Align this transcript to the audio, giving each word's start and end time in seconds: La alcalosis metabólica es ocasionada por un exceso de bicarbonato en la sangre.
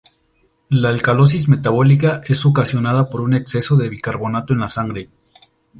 La 0.69 0.89
alcalosis 0.89 1.47
metabólica 1.47 2.23
es 2.25 2.43
ocasionada 2.47 3.07
por 3.07 3.21
un 3.21 3.35
exceso 3.35 3.75
de 3.77 3.87
bicarbonato 3.87 4.51
en 4.51 4.61
la 4.61 4.67
sangre. 4.67 5.11